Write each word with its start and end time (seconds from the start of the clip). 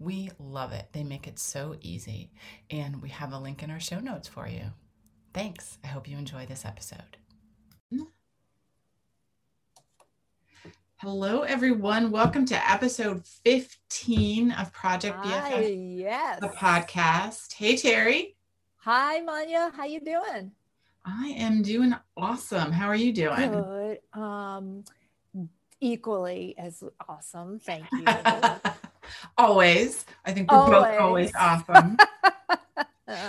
We 0.00 0.30
love 0.38 0.72
it. 0.72 0.86
They 0.92 1.02
make 1.02 1.26
it 1.26 1.38
so 1.40 1.76
easy. 1.80 2.30
And 2.70 3.02
we 3.02 3.08
have 3.08 3.32
a 3.32 3.38
link 3.38 3.62
in 3.62 3.70
our 3.70 3.80
show 3.80 3.98
notes 3.98 4.28
for 4.28 4.46
you. 4.46 4.66
Thanks. 5.34 5.78
I 5.82 5.88
hope 5.88 6.08
you 6.08 6.16
enjoy 6.16 6.46
this 6.46 6.64
episode. 6.64 7.16
Hello, 11.00 11.42
everyone. 11.42 12.10
Welcome 12.10 12.44
to 12.46 12.70
episode 12.70 13.24
15 13.44 14.50
of 14.50 14.72
Project 14.72 15.16
Hi, 15.20 15.52
BFF, 15.52 15.98
yes. 16.00 16.40
the 16.40 16.48
podcast. 16.48 17.52
Hey, 17.52 17.74
Terri. 17.74 18.34
Hi, 18.78 19.20
Manya. 19.20 19.70
How 19.76 19.84
you 19.84 20.00
doing? 20.00 20.50
I 21.04 21.28
am 21.38 21.62
doing 21.62 21.94
awesome. 22.16 22.72
How 22.72 22.88
are 22.88 22.96
you 22.96 23.12
doing? 23.12 23.52
Good. 23.52 23.98
Um, 24.12 24.82
equally 25.80 26.56
as 26.58 26.82
awesome. 27.08 27.60
Thank 27.60 27.84
you. 27.92 28.04
always. 29.36 30.04
I 30.24 30.32
think 30.32 30.50
we're 30.50 30.66
both 30.66 30.74
Always. 31.00 31.00
always 31.00 31.32
awesome. 31.38 31.96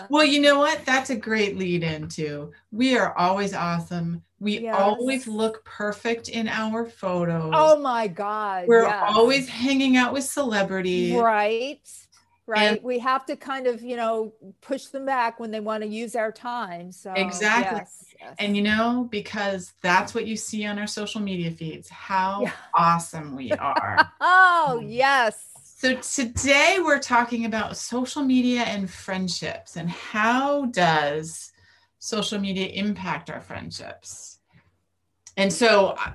Well, 0.09 0.25
you 0.25 0.41
know 0.41 0.59
what? 0.59 0.83
That's 0.85 1.09
a 1.09 1.15
great 1.15 1.57
lead 1.57 1.83
into. 1.83 2.51
We 2.71 2.97
are 2.97 3.17
always 3.17 3.53
awesome. 3.53 4.21
We 4.41 4.59
Yes. 4.59 4.75
always 4.77 5.25
look 5.25 5.63
perfect 5.63 6.27
in 6.27 6.49
our 6.49 6.85
photos. 6.85 7.53
oh 7.55 7.79
my 7.79 8.07
God. 8.07 8.67
We're 8.67 8.83
yes. 8.83 9.05
always 9.15 9.47
hanging 9.47 9.95
out 9.95 10.11
with 10.11 10.25
celebrities. 10.25 11.13
right. 11.15 11.79
Right. 12.45 12.71
And- 12.73 12.83
we 12.83 12.99
have 12.99 13.25
to 13.27 13.37
kind 13.37 13.67
of, 13.67 13.81
you 13.81 13.95
know, 13.95 14.33
push 14.59 14.85
them 14.87 15.05
back 15.05 15.39
when 15.39 15.49
they 15.51 15.59
want 15.61 15.83
to 15.83 15.87
use 15.89 16.13
our 16.15 16.31
time. 16.31 16.91
So 16.91 17.13
Exactly. 17.13 17.77
yes, 17.77 18.05
yes. 18.19 18.35
And 18.37 18.57
you 18.57 18.63
know, 18.63 19.07
because 19.11 19.71
that's 19.81 20.13
what 20.13 20.25
you 20.27 20.35
see 20.35 20.65
on 20.65 20.77
our 20.77 20.87
social 20.87 21.21
media 21.21 21.51
feeds, 21.51 21.87
how 21.89 22.41
Yeah. 22.41 22.51
awesome 22.73 23.33
we 23.35 23.51
are. 23.53 24.11
oh 24.19 24.83
yes. 24.85 25.45
So 25.79 25.95
today 25.95 26.79
we're 26.81 26.99
talking 26.99 27.45
about 27.45 27.77
social 27.77 28.21
media 28.21 28.63
and 28.63 28.91
friendships 28.91 29.77
and 29.77 29.89
how 29.89 30.65
does 30.65 31.53
social 31.99 32.37
media 32.37 32.67
impact 32.67 33.29
our 33.29 33.39
friendships? 33.39 34.39
And 35.37 35.53
so 35.53 35.95
uh, 35.97 36.11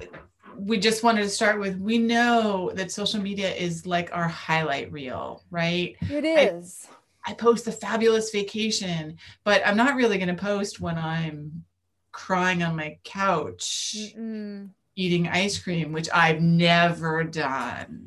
we 0.55 0.79
just 0.79 1.03
wanted 1.03 1.23
to 1.23 1.31
start 1.31 1.59
with 1.59 1.79
we 1.79 1.97
know 1.97 2.73
that 2.75 2.93
social 2.93 3.23
media 3.23 3.55
is 3.55 3.87
like 3.87 4.11
our 4.13 4.29
highlight 4.29 4.93
reel, 4.93 5.43
right? 5.51 5.97
It 6.11 6.27
is. 6.27 6.87
I 7.27 7.33
post 7.33 7.67
a 7.67 7.73
fabulous 7.73 8.31
vacation, 8.33 9.17
but 9.45 9.67
I'm 9.67 9.79
not 9.79 9.97
really 9.97 10.19
going 10.19 10.29
to 10.29 10.35
post 10.35 10.79
when 10.79 10.99
I'm 10.99 11.65
crying 12.13 12.63
on 12.63 12.77
my 12.77 12.99
couch 13.03 13.97
Mm-mm. 13.97 14.69
eating 14.95 15.27
ice 15.27 15.59
cream, 15.59 15.91
which 15.91 16.11
I've 16.13 16.43
never 16.43 17.25
done. 17.25 18.04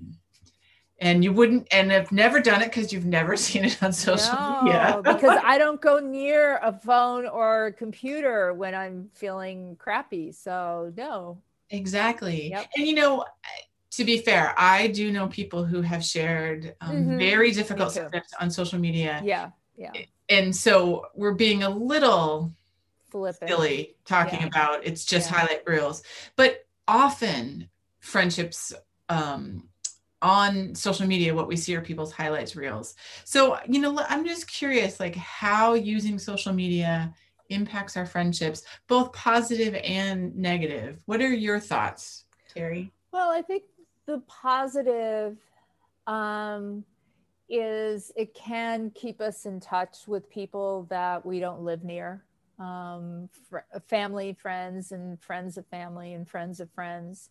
And 1.00 1.24
you 1.24 1.32
wouldn't, 1.32 1.68
and 1.72 1.92
have 1.92 2.12
never 2.12 2.40
done 2.40 2.62
it 2.64 2.66
because 2.72 2.92
you've 2.92 3.06
never 3.06 3.38
seen 3.48 3.66
it 3.66 3.82
on 3.84 3.94
social 3.94 4.36
media. 4.64 5.02
Because 5.06 5.38
I 5.44 5.58
don't 5.60 5.80
go 5.80 6.00
near 6.00 6.58
a 6.64 6.74
phone 6.74 7.28
or 7.28 7.68
a 7.68 7.74
computer 7.74 8.54
when 8.54 8.74
I'm 8.74 9.10
feeling 9.14 9.76
crappy. 9.78 10.32
So 10.32 10.92
no. 10.98 11.38
exactly. 11.70 12.50
Yep. 12.50 12.66
And 12.78 12.88
you 12.88 12.96
know, 12.96 13.26
to 13.92 14.04
be 14.04 14.18
fair, 14.20 14.54
I 14.58 14.88
do 14.88 15.12
know 15.12 15.28
people 15.28 15.66
who 15.66 15.82
have 15.82 16.04
shared 16.04 16.76
um, 16.82 16.96
Mhm. 16.96 17.18
very 17.20 17.52
difficult 17.52 17.92
subjects 17.92 18.34
on 18.40 18.50
social 18.50 18.80
media. 18.80 19.22
Yeah. 19.24 19.52
Yeah. 19.78 19.92
And 20.30 20.56
so 20.56 21.06
we're 21.14 21.36
being 21.36 21.62
a 21.64 21.70
little 21.70 22.52
Flippant. 23.10 23.50
silly 23.50 23.96
talking 24.06 24.42
Yeah. 24.42 24.48
about 24.48 24.86
it's 24.86 25.06
just 25.06 25.30
Yeah. 25.32 25.38
highlight 25.38 25.64
reels 25.68 26.04
but 26.36 26.66
often 26.88 27.70
friendships 28.00 28.74
um 29.10 29.70
on 30.22 30.74
social 30.74 31.06
media 31.06 31.34
what 31.34 31.48
we 31.48 31.56
see 31.56 31.76
are 31.76 31.82
people's 31.82 32.12
highlights 32.12 32.56
reels. 32.56 32.96
So 33.24 33.58
you 33.68 33.80
know 33.80 33.98
i'm 34.10 34.26
just 34.26 34.50
curious 34.52 35.00
like 35.00 35.16
how 35.16 35.74
using 35.74 36.18
social 36.20 36.54
media 36.54 37.14
impacts 37.50 37.96
our 37.96 38.06
friendships 38.06 38.64
both 38.88 39.14
positive 39.14 39.76
and 39.76 40.36
negative. 40.36 41.02
What 41.06 41.22
are 41.22 41.34
your 41.34 41.60
thoughts 41.60 42.26
terri? 42.54 42.92
Well, 43.12 43.30
I 43.32 43.42
think 43.42 43.64
the 44.06 44.22
positive 44.28 45.38
um, 46.06 46.84
is 47.50 48.12
it 48.16 48.34
can 48.34 48.92
keep 48.92 49.22
us 49.22 49.46
in 49.46 49.60
touch 49.60 50.08
with 50.08 50.30
people 50.30 50.86
that 50.90 51.26
we 51.26 51.40
don't 51.40 51.62
live 51.62 51.84
near, 51.84 52.24
um, 52.60 53.30
fr- 53.50 53.80
family, 53.88 54.34
friends, 54.34 54.92
and 54.92 55.22
friends 55.22 55.58
of 55.58 55.66
family, 55.68 56.14
and 56.14 56.28
friends 56.28 56.60
of 56.60 56.70
friends. 56.72 57.30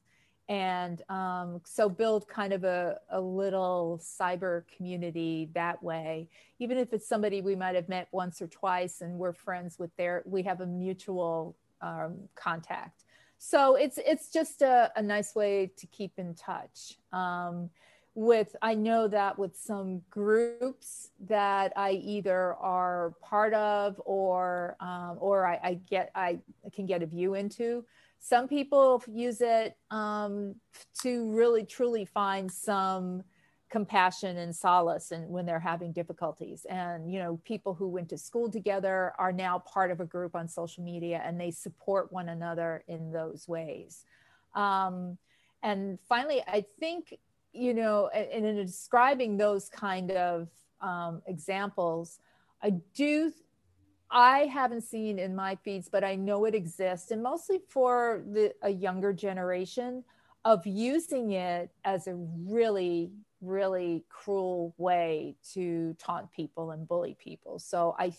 And 0.49 1.03
um, 1.09 1.61
so 1.65 1.89
build 1.89 2.29
kind 2.29 2.53
of 2.53 2.63
a, 2.63 3.01
a 3.11 3.21
little 3.21 4.01
cyber 4.01 4.63
community 4.77 5.51
that 5.55 5.83
way, 5.83 6.29
even 6.61 6.79
if 6.79 6.93
it's 6.93 7.09
somebody 7.09 7.41
we 7.41 7.57
might 7.57 7.75
have 7.75 7.89
met 7.89 8.09
once 8.13 8.41
or 8.41 8.47
twice 8.47 9.01
and 9.01 9.19
we're 9.19 9.33
friends 9.33 9.79
with 9.79 9.95
their, 9.97 10.23
we 10.25 10.43
have 10.45 10.61
a 10.61 10.67
mutual 10.67 11.57
um, 11.83 12.17
contact. 12.37 13.05
So 13.39 13.75
it's 13.75 13.99
it's 13.99 14.31
just 14.31 14.63
a, 14.63 14.91
a 14.97 15.03
nice 15.03 15.35
way 15.35 15.71
to 15.77 15.87
keep 15.89 16.13
in 16.17 16.35
touch. 16.35 16.95
Um, 17.13 17.71
with 18.17 18.57
i 18.63 18.75
know 18.75 19.07
that 19.07 19.39
with 19.39 19.55
some 19.55 20.01
groups 20.09 21.11
that 21.21 21.71
i 21.77 21.91
either 21.91 22.55
are 22.55 23.13
part 23.21 23.53
of 23.53 24.01
or 24.07 24.75
um, 24.81 25.19
or 25.21 25.47
I, 25.47 25.61
I 25.63 25.75
get 25.75 26.13
i 26.15 26.39
can 26.73 26.87
get 26.87 27.03
a 27.03 27.07
view 27.07 27.35
into 27.35 27.85
some 28.19 28.49
people 28.49 29.03
use 29.07 29.41
it 29.41 29.77
um, 29.91 30.55
to 31.03 31.31
really 31.31 31.65
truly 31.65 32.05
find 32.05 32.51
some 32.51 33.23
compassion 33.69 34.37
and 34.37 34.55
solace 34.55 35.11
and 35.11 35.29
when 35.29 35.45
they're 35.45 35.59
having 35.59 35.93
difficulties. 35.93 36.67
And 36.69 37.13
you 37.13 37.19
know 37.19 37.41
people 37.45 37.75
who 37.75 37.89
went 37.89 38.09
to 38.11 38.19
school 38.19 38.51
together 38.51 39.13
are 39.19 39.33
now 39.33 39.59
part 39.61 39.91
of 39.91 40.01
a 40.01 40.05
group 40.05 40.35
on 40.35 40.49
social 40.49 40.83
media 40.83 41.23
and 41.25 41.41
they 41.41 41.51
support 41.51 42.13
one 42.13 42.29
another 42.29 42.85
in 42.89 43.13
those 43.13 43.47
ways. 43.49 44.05
Um, 44.55 45.19
and 45.63 45.99
finally 46.09 46.43
i 46.47 46.65
think 46.79 47.19
you 47.53 47.75
know 47.75 48.09
in, 48.15 48.45
in 48.45 48.57
describing 48.57 49.37
those 49.37 49.69
kind 49.69 50.11
of 50.13 50.49
um, 50.81 51.23
examples 51.27 52.21
i 52.63 52.71
do 52.95 53.33
i 54.11 54.41
haven't 54.41 54.83
seen 54.83 55.19
in 55.19 55.35
my 55.35 55.57
feeds 55.57 55.89
but 55.89 56.05
i 56.05 56.15
know 56.15 56.45
it 56.45 56.55
exists 56.55 57.11
and 57.11 57.23
mostly 57.23 57.61
for 57.69 58.25
the 58.33 58.53
a 58.63 58.71
younger 58.71 59.13
generation 59.13 60.03
of 60.45 60.65
using 60.67 61.33
it 61.33 61.71
as 61.85 62.07
a 62.07 62.15
really 62.15 63.11
really 63.41 64.05
cruel 64.09 64.75
way 64.79 65.37
to 65.53 65.95
taunt 65.99 66.31
people 66.33 66.71
and 66.71 66.89
bully 66.89 67.17
people. 67.19 67.59
So 67.59 67.95
I 67.99 68.13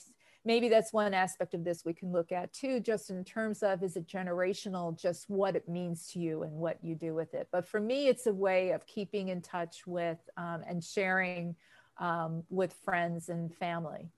maybe 0.46 0.70
that's 0.70 0.94
one 0.94 1.14
aspect 1.14 1.54
of 1.54 1.64
this 1.64 1.84
we 1.84 1.94
can 1.94 2.12
look 2.12 2.32
at 2.32 2.54
too, 2.54 2.80
just 2.80 3.10
in 3.10 3.24
terms 3.24 3.64
of 3.64 3.84
is 3.84 3.98
it 3.98 4.08
generational, 4.08 4.98
just 5.00 5.30
what 5.30 5.56
it 5.56 5.68
means 5.68 6.08
to 6.14 6.20
you 6.20 6.44
and 6.44 6.54
what 6.54 6.78
you 6.82 6.96
do 6.96 7.14
with 7.14 7.34
it. 7.34 7.50
But 7.52 7.68
for 7.68 7.80
me, 7.80 8.08
it's 8.08 8.28
a 8.28 8.34
way 8.34 8.72
of 8.72 8.86
keeping 8.86 9.28
in 9.28 9.42
touch 9.42 9.86
with 9.86 10.20
um, 10.38 10.62
and 10.68 10.84
sharing 10.84 11.56
um, 11.98 12.44
with 12.50 12.74
friends 12.86 13.30
and 13.30 13.54
family. 13.54 14.10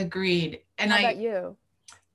Agreed 0.00 0.60
and 0.78 0.90
How 0.90 0.98
i 0.98 1.00
about 1.00 1.16
you? 1.16 1.56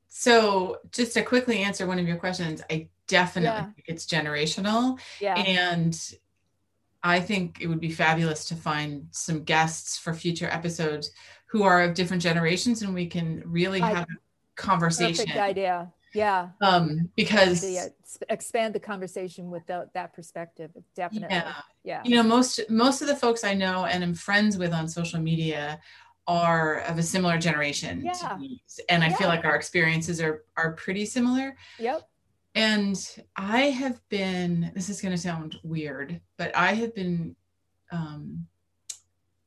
so 0.08 0.78
just 0.92 1.14
to 1.14 1.24
quickly 1.24 1.60
answer 1.64 1.86
one 1.88 2.00
of 2.00 2.08
your 2.08 2.18
questions 2.18 2.62
i 2.70 2.88
definitely 3.08 3.48
Yeah. 3.60 3.66
think 3.74 3.86
it's 3.88 4.06
generational 4.06 5.00
Yeah. 5.20 5.36
And 5.36 5.98
I 7.04 7.20
think 7.20 7.60
it 7.62 7.68
would 7.68 7.80
be 7.80 7.92
fabulous 7.92 8.46
to 8.50 8.56
find 8.56 9.08
some 9.10 9.44
guests 9.44 9.98
for 9.98 10.14
future 10.14 10.46
episodes 10.48 11.10
who 11.48 11.64
are 11.64 11.82
of 11.82 11.96
different 11.96 12.22
generations 12.22 12.84
and 12.84 12.94
we 12.94 13.08
can 13.08 13.42
really 13.44 13.82
I- 13.82 13.90
have 13.96 14.04
a 14.08 14.18
conversation. 14.56 15.26
Perfect 15.26 15.40
idea. 15.42 15.92
Yeah. 16.14 16.50
Um, 16.62 17.10
because 17.16 17.66
expand 18.30 18.76
the 18.76 18.80
conversation 18.80 19.50
with 19.50 19.66
tho- 19.66 19.90
that 19.94 20.14
perspective. 20.14 20.70
Definitely. 20.96 21.36
yeah, 21.36 21.54
Yeah. 21.84 22.02
you 22.06 22.16
know, 22.16 22.24
most 22.24 22.60
most 22.70 23.02
of 23.02 23.08
the 23.08 23.16
folks 23.16 23.44
I 23.44 23.56
know 23.56 23.86
and 23.86 24.04
am 24.04 24.14
friends 24.14 24.58
with 24.58 24.72
on 24.72 24.88
social 24.88 25.20
media 25.20 25.80
are 26.28 26.80
of 26.82 26.98
a 26.98 27.04
similar 27.04 27.38
generation 27.38 28.04
Yeah. 28.06 28.12
to 28.14 28.38
me. 28.38 28.62
And 28.90 29.04
I 29.04 29.12
feel 29.12 29.28
like 29.28 29.44
our 29.46 29.56
experiences 29.56 30.22
are 30.22 30.46
are 30.58 30.74
pretty 30.74 31.06
similar. 31.06 31.56
Yep. 31.80 32.08
And 32.56 32.98
I 33.36 33.62
have 33.70 34.02
been, 34.10 34.72
this 34.76 34.90
is 34.90 35.02
going 35.02 35.14
to 35.16 35.22
sound 35.22 35.58
weird, 35.64 36.20
but 36.38 36.56
I 36.56 36.74
have 36.74 36.94
been 36.94 37.36
um, 37.92 38.48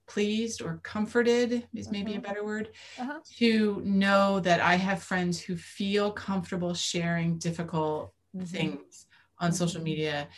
pleased 0.07 0.61
or 0.63 0.79
comforted 0.83 1.67
is 1.75 1.91
maybe 1.91 2.13
Uh-huh. 2.13 2.19
a 2.19 2.23
better 2.23 2.45
word 2.45 2.71
Uh-huh. 2.99 3.21
to 3.39 3.81
know 3.85 4.41
that 4.41 4.61
I 4.61 4.75
have 4.77 5.03
friends 5.03 5.41
who 5.41 5.57
feel 5.57 6.13
comfortable 6.13 6.75
sharing 6.75 7.39
difficult 7.39 8.13
Mhm. 8.37 8.47
things 8.49 9.07
on 9.39 9.53
social 9.53 9.81
Mhm. 9.81 9.85
media. 9.85 10.29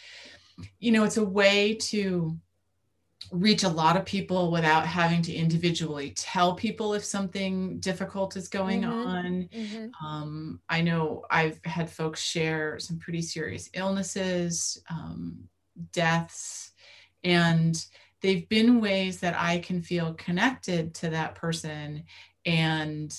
You 0.79 0.93
know, 0.93 1.05
it's 1.05 1.17
a 1.19 1.25
way 1.25 1.75
to 1.75 2.39
reach 3.33 3.63
a 3.65 3.69
lot 3.69 3.97
of 3.97 4.05
people 4.05 4.51
without 4.51 4.87
having 4.87 5.23
to 5.23 5.33
individually 5.35 6.13
tell 6.13 6.55
people 6.55 6.95
if 6.95 7.05
something 7.05 7.81
difficult 7.81 8.37
is 8.37 8.49
going 8.49 8.85
Mhm. 8.85 8.95
on. 9.05 9.49
Mhm. 9.53 9.97
Um, 10.05 10.63
I 10.69 10.83
know 10.83 11.25
I've 11.31 11.61
had 11.65 11.91
folks 11.91 12.21
share 12.23 12.79
some 12.79 12.99
pretty 12.99 13.23
serious 13.23 13.71
illnesses, 13.75 14.83
um, 14.91 15.49
deaths, 15.93 16.73
and 17.25 17.85
they've 18.21 18.49
been 18.49 18.81
ways 18.81 19.21
that 19.21 19.35
I 19.39 19.59
can 19.61 19.83
feel 19.83 20.15
connected 20.15 20.95
to 20.97 21.11
that 21.11 21.35
person 21.35 22.05
and, 22.45 23.17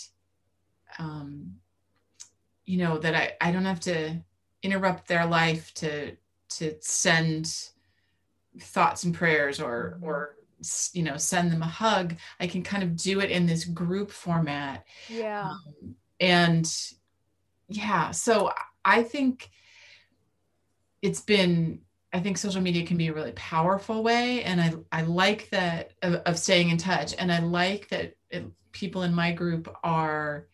um, 1.00 1.60
you 2.66 2.78
know, 2.78 2.98
that 2.98 3.16
I, 3.16 3.38
I 3.42 3.52
don't 3.52 3.66
have 3.66 3.80
to 3.82 4.24
interrupt 4.64 5.08
their 5.08 5.26
life 5.26 5.74
to 5.76 6.18
to 6.50 6.78
send 6.82 7.72
thoughts 8.60 9.04
and 9.04 9.14
prayers 9.16 9.60
or 9.60 9.98
Mhm. 10.00 10.04
or 10.04 10.36
you 10.94 11.04
know 11.04 11.18
send 11.18 11.52
them 11.52 11.62
a 11.62 11.68
hug 11.68 12.16
i 12.40 12.48
can 12.48 12.64
kind 12.64 12.82
of 12.84 12.96
do 12.96 13.20
it 13.20 13.30
in 13.30 13.46
this 13.46 13.64
group 13.64 14.10
format 14.12 14.86
Yeah. 15.08 15.44
um, 15.44 15.96
and 16.20 16.68
yeah 17.70 18.10
so 18.12 18.52
i 18.84 19.04
think 19.04 19.52
it's 21.02 21.22
been 21.22 21.80
i 22.14 22.20
think 22.20 22.38
social 22.38 22.62
media 22.62 22.86
can 22.86 22.98
be 22.98 23.08
a 23.08 23.14
really 23.14 23.34
powerful 23.34 24.02
way 24.04 24.44
and 24.44 24.60
i 24.60 24.74
i 24.92 25.02
like 25.04 25.50
that 25.52 25.92
of, 26.02 26.16
of 26.26 26.40
staying 26.40 26.70
in 26.70 26.78
touch 26.78 27.14
and 27.20 27.32
i 27.32 27.40
like 27.40 27.88
that 27.90 28.16
it, 28.30 28.46
people 28.72 29.04
in 29.04 29.14
my 29.14 29.32
group 29.32 29.74
are 29.84 30.48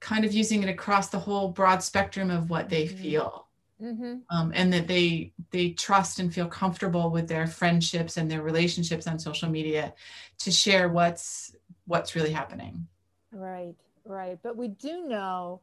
kind 0.00 0.24
of 0.24 0.32
using 0.32 0.62
it 0.62 0.68
across 0.68 1.08
the 1.08 1.18
whole 1.18 1.48
broad 1.48 1.82
spectrum 1.82 2.30
of 2.30 2.50
what 2.50 2.68
they 2.68 2.86
Mhm. 2.86 2.98
feel 3.00 3.43
Mm-hmm. 3.82 4.14
um, 4.30 4.52
and 4.54 4.72
that 4.72 4.86
they 4.86 5.32
they 5.50 5.70
trust 5.70 6.18
and 6.20 6.32
feel 6.32 6.46
comfortable 6.46 7.10
with 7.10 7.28
their 7.28 7.46
friendships 7.46 8.16
and 8.16 8.30
their 8.30 8.42
relationships 8.42 9.06
on 9.06 9.18
social 9.18 9.48
media 9.48 9.92
to 10.38 10.50
share 10.50 10.88
what's 10.88 11.54
what's 11.86 12.14
really 12.14 12.32
happening 12.32 12.86
Right, 13.32 13.74
right. 14.04 14.38
But 14.42 14.56
we 14.56 14.68
do 14.68 15.08
know 15.08 15.60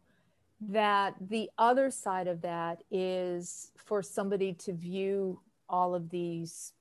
that 0.69 1.15
the 1.29 1.49
other 1.57 1.89
side 1.89 2.27
of 2.27 2.41
that 2.41 2.83
is 2.91 3.71
for 3.77 4.03
somebody 4.03 4.53
to 4.53 4.73
view 4.73 5.39
all 5.69 5.95
of 5.95 6.09
these, 6.09 6.73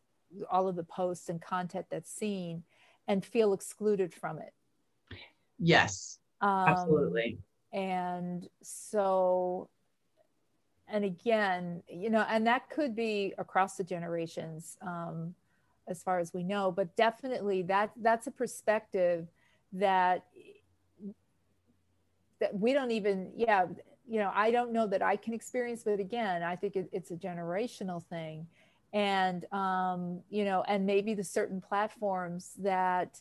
all 0.50 0.68
of 0.68 0.76
the 0.76 0.82
posts 0.84 1.28
and 1.28 1.40
content 1.40 1.86
that's 1.90 2.10
seen 2.10 2.64
and 3.08 3.24
feel 3.24 3.52
excluded 3.52 4.12
from 4.12 4.38
it. 4.38 4.52
yes 5.58 6.18
Um, 6.40 6.66
absolutely 6.68 7.38
And 7.72 8.48
so, 8.62 9.68
and 10.90 11.04
again, 11.04 11.82
you 11.88 12.10
know, 12.10 12.24
and 12.28 12.46
that 12.46 12.68
could 12.70 12.94
be 12.94 13.34
across 13.38 13.76
the 13.76 13.84
generations, 13.84 14.76
um, 14.82 15.34
as 15.88 16.02
far 16.02 16.18
as 16.18 16.32
we 16.32 16.42
know, 16.42 16.70
but 16.70 16.94
definitely 16.96 17.62
that 17.62 17.90
that's 17.96 18.26
a 18.26 18.30
perspective 18.30 19.26
that 19.72 20.24
that 22.40 22.58
we 22.58 22.72
don't 22.72 22.90
even, 22.90 23.30
yeah, 23.36 23.66
you 24.08 24.18
know, 24.18 24.30
I 24.34 24.50
don't 24.50 24.72
know 24.72 24.86
that 24.86 25.02
I 25.02 25.16
can 25.16 25.34
experience, 25.34 25.82
but 25.84 26.00
again, 26.00 26.42
I 26.42 26.56
think 26.56 26.74
it, 26.74 26.88
it's 26.92 27.10
a 27.10 27.16
generational 27.16 28.02
thing, 28.04 28.46
and 28.92 29.44
um, 29.52 30.20
you 30.30 30.44
know, 30.44 30.64
and 30.66 30.86
maybe 30.86 31.14
the 31.14 31.24
certain 31.24 31.60
platforms 31.60 32.52
that 32.58 33.20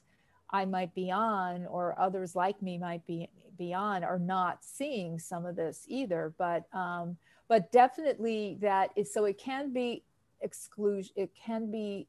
I 0.50 0.66
might 0.66 0.94
be 0.95 1.12
on 1.12 1.66
or 1.68 2.00
others 2.00 2.36
like 2.36 2.62
me 2.62 2.77
might 2.77 3.06
be 3.06 3.30
be 3.57 3.74
on 3.74 4.04
are 4.04 4.19
not 4.19 4.63
seeing 4.63 5.19
some 5.19 5.45
of 5.45 5.56
this 5.56 5.86
either. 5.88 6.33
But 6.38 6.66
um, 6.74 7.18
but 7.50 7.72
definitely 7.74 8.57
that 8.62 8.92
is 8.96 9.13
so 9.13 9.25
it 9.25 9.38
can 9.38 9.74
be 9.74 10.04
exclusion. 10.42 11.12
It 11.18 11.31
can 11.36 11.69
be. 11.69 12.07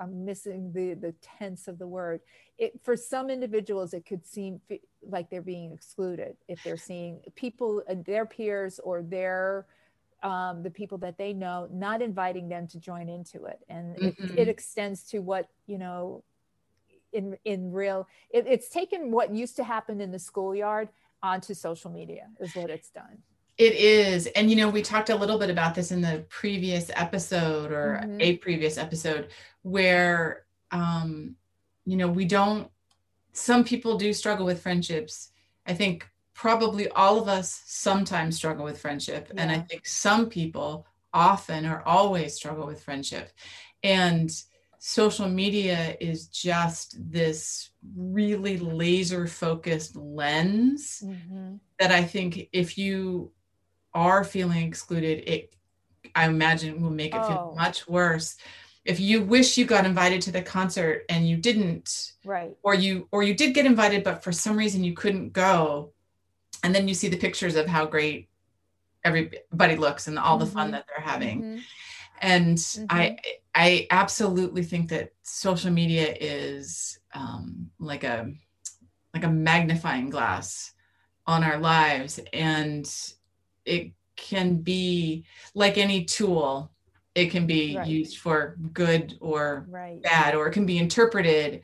I'm 0.00 0.24
missing 0.24 0.72
the 0.72 0.94
the 0.94 1.12
tense 1.38 1.68
of 1.68 1.78
the 1.78 1.86
word. 1.86 2.20
It 2.58 2.80
for 2.82 2.96
some 2.96 3.28
individuals 3.30 3.92
it 3.94 4.06
could 4.06 4.26
seem 4.26 4.60
f- 4.70 4.78
like 5.08 5.28
they're 5.30 5.42
being 5.42 5.72
excluded 5.72 6.36
if 6.48 6.62
they're 6.64 6.76
seeing 6.78 7.20
people 7.36 7.82
their 8.06 8.24
peers 8.26 8.80
or 8.82 9.02
their 9.02 9.66
um, 10.22 10.62
the 10.62 10.70
people 10.70 10.96
that 10.98 11.18
they 11.18 11.32
know 11.32 11.68
not 11.70 12.00
inviting 12.02 12.48
them 12.48 12.66
to 12.68 12.78
join 12.80 13.08
into 13.08 13.44
it 13.44 13.60
and 13.68 13.96
it, 13.98 14.16
Mhm. 14.18 14.38
it 14.38 14.48
extends 14.48 15.02
to 15.10 15.18
what 15.20 15.48
you 15.66 15.78
know 15.78 16.24
in 17.12 17.36
in 17.44 17.70
real 17.70 18.08
it, 18.30 18.46
it's 18.48 18.68
taken 18.70 19.10
what 19.12 19.32
used 19.34 19.54
to 19.56 19.64
happen 19.64 20.00
in 20.00 20.10
the 20.10 20.18
schoolyard 20.18 20.88
onto 21.22 21.54
social 21.54 21.90
media 21.90 22.30
is 22.40 22.54
what 22.56 22.70
it's 22.70 22.90
done 22.90 23.22
it 23.58 23.74
is 23.74 24.26
and 24.28 24.50
you 24.50 24.56
know 24.56 24.68
we 24.68 24.82
talked 24.82 25.10
a 25.10 25.16
little 25.16 25.38
bit 25.38 25.50
about 25.50 25.74
this 25.74 25.92
in 25.92 26.00
the 26.00 26.24
previous 26.28 26.90
episode 26.94 27.70
or 27.70 28.00
Mhm. 28.04 28.16
a 28.20 28.36
previous 28.38 28.76
episode 28.78 29.28
where 29.62 30.44
um 30.70 31.36
you 31.84 31.96
know 31.96 32.08
we 32.08 32.24
don't 32.24 32.70
some 33.32 33.64
people 33.64 33.96
do 33.96 34.12
struggle 34.12 34.46
with 34.46 34.60
friendships 34.62 35.30
i 35.66 35.74
think 35.74 36.08
probably 36.34 36.88
all 36.88 37.18
of 37.20 37.28
us 37.28 37.62
sometimes 37.66 38.36
struggle 38.36 38.64
with 38.64 38.78
friendship 38.80 39.30
and 39.36 39.50
i 39.52 39.58
think 39.60 39.86
some 39.86 40.28
people 40.28 40.86
often 41.12 41.64
or 41.64 41.80
always 41.86 42.34
struggle 42.34 42.66
with 42.66 42.82
friendship 42.82 43.30
and 43.84 44.30
social 44.78 45.28
media 45.28 45.96
is 46.00 46.26
just 46.26 46.96
this 47.10 47.70
really 47.96 48.58
laser 48.58 49.26
focused 49.28 49.94
lens 49.96 51.02
Mhm. 51.04 51.60
that 51.78 51.92
i 51.92 52.02
think 52.02 52.48
if 52.52 52.76
you 52.76 53.30
are 53.94 54.24
feeling 54.24 54.66
excluded 54.66 55.22
it 55.28 55.54
i 56.14 56.26
imagine 56.26 56.80
will 56.82 56.90
make 56.90 57.14
it 57.14 57.24
feel 57.24 57.50
Oh. 57.52 57.54
much 57.56 57.86
worse 57.88 58.36
if 58.84 59.00
you 59.00 59.22
wish 59.22 59.56
you 59.56 59.64
got 59.64 59.86
invited 59.86 60.20
to 60.22 60.32
the 60.32 60.42
concert 60.42 61.04
and 61.08 61.28
you 61.28 61.36
didn't 61.36 62.12
right 62.24 62.54
or 62.62 62.74
you 62.74 63.08
or 63.12 63.22
you 63.22 63.34
did 63.34 63.54
get 63.54 63.66
invited 63.66 64.04
but 64.04 64.22
for 64.22 64.32
some 64.32 64.56
reason 64.56 64.84
you 64.84 64.94
couldn't 64.94 65.32
go 65.32 65.92
and 66.62 66.74
then 66.74 66.88
you 66.88 66.94
see 66.94 67.08
the 67.08 67.16
pictures 67.16 67.56
of 67.56 67.66
how 67.66 67.86
great 67.86 68.28
everybody 69.04 69.76
looks 69.76 70.06
and 70.06 70.18
all 70.18 70.38
the 70.38 70.46
fun 70.46 70.68
Mhm. 70.68 70.72
that 70.72 70.86
they're 70.88 71.04
having 71.04 71.42
Mhm. 71.42 71.60
and 72.20 72.86
i 72.90 73.16
i 73.54 73.86
absolutely 73.90 74.62
think 74.62 74.88
that 74.88 75.12
social 75.22 75.70
media 75.70 76.14
is 76.20 76.98
um, 77.14 77.70
like 77.78 78.02
a 78.04 78.32
like 79.14 79.24
a 79.24 79.28
magnifying 79.30 80.10
glass 80.10 80.72
on 81.26 81.44
our 81.44 81.58
lives 81.58 82.18
and 82.32 82.86
it 83.64 83.92
can 84.16 84.56
be 84.56 85.24
like 85.54 85.76
any 85.78 86.04
tool 86.04 86.70
it 87.14 87.30
can 87.30 87.46
be 87.46 87.74
Right. 87.74 87.86
used 87.86 88.18
for 88.18 88.56
good 88.72 89.14
or 89.20 89.66
right 89.70 90.02
bad 90.02 90.34
or 90.34 90.46
it 90.48 90.52
can 90.52 90.66
be 90.66 90.78
interpreted 90.78 91.62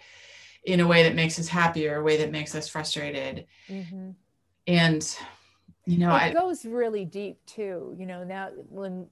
in 0.65 0.81
a 0.81 0.87
way 0.87 1.03
that 1.05 1.15
makes 1.15 1.39
us 1.39 1.49
happy 1.49 1.89
or 1.89 1.97
a 1.97 2.03
way 2.03 2.17
that 2.19 2.31
makes 2.31 2.55
us 2.55 2.69
frustrated 2.69 3.47
Mhm. 3.71 4.15
and 4.67 5.17
you 5.87 5.99
know 5.99 6.11
it 6.11 6.15
i 6.15 6.33
goes 6.33 6.65
really 6.65 7.05
deep 7.05 7.45
too 7.47 7.95
you 7.99 8.07
know 8.07 8.25
now 8.25 8.51
when 8.69 9.07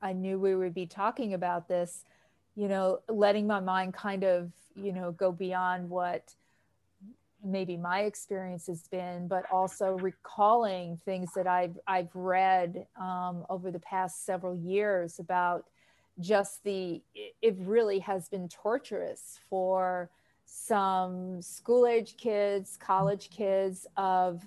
i 0.00 0.12
knew 0.12 0.38
we 0.38 0.54
would 0.54 0.74
be 0.74 0.86
talking 0.86 1.34
about 1.34 1.68
this 1.68 2.04
you 2.54 2.68
know 2.68 3.00
letting 3.08 3.46
my 3.46 3.60
mind 3.60 3.92
kind 3.94 4.24
of 4.24 4.50
you 4.74 4.92
know 4.92 5.12
go 5.12 5.32
beyond 5.32 5.88
what 5.88 6.34
maybe 7.44 7.76
my 7.76 8.00
experience 8.00 8.66
has 8.66 8.88
been 8.88 9.28
but 9.28 9.44
also 9.52 9.98
recalling 9.98 10.98
things 11.04 11.30
that 11.34 11.46
i've 11.46 11.78
i've 11.86 12.14
read 12.14 12.86
um, 13.00 13.44
over 13.48 13.70
the 13.70 13.80
past 13.80 14.24
several 14.24 14.54
years 14.56 15.18
about 15.18 15.64
just 16.18 16.64
the 16.64 17.02
it 17.42 17.56
really 17.60 17.98
has 17.98 18.28
been 18.28 18.48
torturous 18.48 19.38
for 19.50 20.10
some 20.46 21.40
school 21.42 21.86
age 21.86 22.16
kids 22.16 22.78
college 22.80 23.30
kids 23.30 23.86
of 23.96 24.46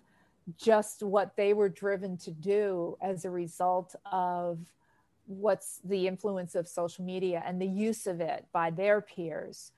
just 0.57 1.03
what 1.03 1.35
they 1.35 1.53
were 1.53 1.69
driven 1.69 2.17
to 2.17 2.31
do 2.31 2.97
as 3.01 3.25
a 3.25 3.29
result 3.29 3.95
of 4.11 4.57
what's 5.29 5.79
the 5.83 6.07
influence 6.07 6.55
of 6.55 6.67
social 6.67 7.05
media 7.05 7.43
and 7.45 7.61
the 7.61 7.67
use 7.67 8.07
of 8.07 8.19
it 8.19 8.45
by 8.51 8.71
their 8.71 8.99
peers. 8.99 9.71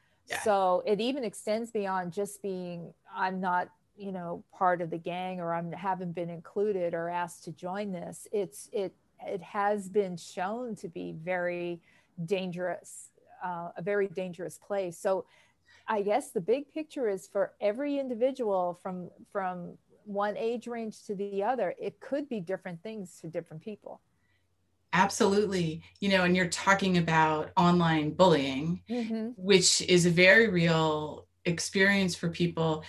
So 0.44 0.84
it 0.86 1.01
even 1.01 1.24
extends 1.24 1.72
beyond 1.72 2.13
just 2.13 2.42
being, 2.42 2.94
I'm 3.13 3.40
not, 3.42 3.70
you 3.98 4.12
know, 4.12 4.44
part 4.54 4.82
of 4.82 4.90
the 4.90 4.98
gang 4.98 5.40
or 5.40 5.54
I'm 5.54 5.72
haven't 5.72 6.13
been 6.13 6.30
included 6.30 6.94
or 6.94 7.10
asked 7.10 7.44
to 7.46 7.51
join 7.51 7.92
this. 7.92 8.28
It's 8.32 8.70
it 8.72 8.94
it 9.25 9.42
has 9.42 9.90
been 9.90 10.18
shown 10.18 10.75
to 10.78 10.88
be 10.88 11.13
very 11.24 11.82
dangerous, 12.25 13.10
uh, 13.44 13.70
a 13.78 13.82
very 13.82 14.08
dangerous 14.08 14.58
place. 14.58 14.98
So 14.98 15.25
I 15.88 16.01
guess 16.01 16.32
the 16.32 16.42
big 16.42 16.74
picture 16.74 17.10
is 17.10 17.28
for 17.28 17.54
every 17.60 18.00
individual 18.00 18.80
from 18.82 19.10
from 19.32 19.78
one 20.06 20.36
age 20.38 20.68
range 20.68 21.04
to 21.06 21.16
the 21.16 21.44
other, 21.44 21.75
it 21.80 22.00
could 22.00 22.28
be 22.28 22.40
different 22.40 22.82
things 22.82 23.20
to 23.22 23.28
different 23.28 23.62
people. 23.62 24.01
Absolutely. 24.94 25.82
You 26.00 26.10
know, 26.10 26.24
and 26.24 26.36
you're 26.36 26.48
talking 26.48 26.98
about 26.98 27.52
online 27.56 28.12
bullying, 28.12 28.82
mm-hmm. 28.90 29.30
which 29.38 29.82
is 29.84 30.06
a 30.06 30.10
very 30.10 30.50
real 30.50 31.28
experience 31.46 32.14
for 32.16 32.30
people 32.30 32.84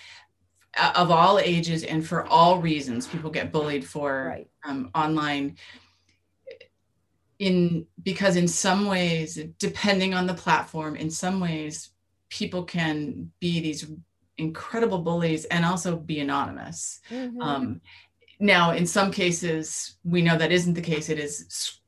uh, 0.77 0.93
of 0.97 1.11
all 1.11 1.39
ages 1.39 1.85
and 1.85 2.07
for 2.07 2.27
all 2.27 2.59
reasons. 2.59 3.07
People 3.07 3.31
get 3.31 3.53
bullied 3.53 3.85
for 3.85 4.27
right. 4.29 4.49
um, 4.65 4.91
online 4.95 5.57
in 7.43 7.87
because 8.03 8.37
in 8.37 8.47
some 8.47 8.87
ways 8.87 9.39
depending 9.59 10.15
on 10.15 10.27
the 10.27 10.35
platform 10.35 10.95
in 10.95 11.11
some 11.11 11.41
ways 11.41 11.91
people 12.29 12.63
can 12.63 13.31
be 13.41 13.61
these 13.61 13.91
incredible 14.39 14.99
bullies 14.99 15.45
and 15.47 15.65
also 15.65 15.97
be 15.97 16.21
anonymous 16.21 17.01
mm-hmm. 17.11 17.41
um, 17.41 17.81
now 18.39 18.71
in 18.71 18.87
some 18.87 19.11
cases 19.11 19.97
we 20.05 20.23
know 20.23 20.39
that 20.39 20.53
isn't 20.53 20.75
the 20.75 20.81
case 20.81 21.09
it 21.09 21.19
is 21.19 21.81